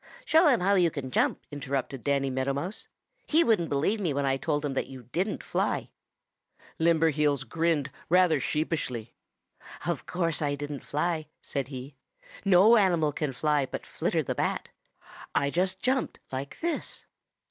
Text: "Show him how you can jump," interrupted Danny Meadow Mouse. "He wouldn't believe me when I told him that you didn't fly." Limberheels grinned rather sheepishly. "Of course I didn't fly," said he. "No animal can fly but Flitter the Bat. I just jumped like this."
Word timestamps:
"Show 0.25 0.47
him 0.47 0.61
how 0.61 0.73
you 0.73 0.89
can 0.89 1.11
jump," 1.11 1.43
interrupted 1.51 2.03
Danny 2.03 2.31
Meadow 2.31 2.53
Mouse. 2.55 2.87
"He 3.27 3.43
wouldn't 3.43 3.69
believe 3.69 3.99
me 3.99 4.15
when 4.15 4.25
I 4.25 4.35
told 4.35 4.65
him 4.65 4.73
that 4.73 4.87
you 4.87 5.03
didn't 5.03 5.43
fly." 5.43 5.91
Limberheels 6.79 7.43
grinned 7.47 7.91
rather 8.09 8.39
sheepishly. 8.39 9.13
"Of 9.85 10.07
course 10.07 10.41
I 10.41 10.55
didn't 10.55 10.83
fly," 10.83 11.27
said 11.39 11.67
he. 11.67 11.93
"No 12.43 12.77
animal 12.77 13.11
can 13.11 13.31
fly 13.31 13.67
but 13.67 13.85
Flitter 13.85 14.23
the 14.23 14.33
Bat. 14.33 14.69
I 15.35 15.51
just 15.51 15.83
jumped 15.83 16.17
like 16.31 16.59
this." 16.61 17.05